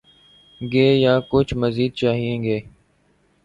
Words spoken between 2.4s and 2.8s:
گے؟